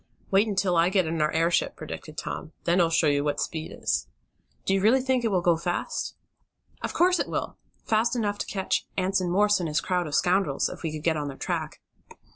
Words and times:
"Wait 0.31 0.47
until 0.47 0.75
I 0.75 0.89
get 0.89 1.05
in 1.05 1.21
our 1.21 1.31
airship," 1.31 1.75
predicted 1.75 2.17
Tom. 2.17 2.53
"Then 2.63 2.81
I'll 2.81 2.89
show 2.89 3.05
you 3.05 3.23
what 3.23 3.39
speed 3.39 3.71
is!" 3.71 4.07
"Do 4.65 4.73
you 4.73 4.81
really 4.81 4.99
think 4.99 5.23
it 5.23 5.27
will 5.27 5.43
go 5.43 5.57
fast?" 5.57 6.15
"Of 6.81 6.91
course 6.91 7.19
it 7.19 7.29
will! 7.29 7.59
Fast 7.85 8.15
enough 8.15 8.39
to 8.39 8.47
catch 8.47 8.87
Anson 8.97 9.29
Morse 9.29 9.59
and 9.59 9.69
his 9.69 9.79
crowd 9.79 10.07
of 10.07 10.15
scoundrels 10.15 10.69
if 10.69 10.81
we 10.81 10.91
could 10.91 11.03
get 11.03 11.17
on 11.17 11.27
their 11.27 11.37
track." 11.37 11.81